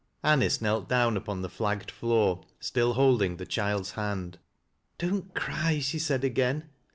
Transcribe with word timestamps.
Anice 0.23 0.59
knelt 0.63 0.89
down 0.89 1.15
upon 1.15 1.43
the 1.43 1.47
flagged 1.47 1.91
floor, 1.91 2.41
still 2.59 2.93
holding 2.93 3.37
iiie 3.37 3.47
child's 3.47 3.91
hand." 3.91 4.39
Don't 4.97 5.35
cry," 5.35 5.77
she 5.77 5.99
said 5.99 6.23
again. 6.23 6.67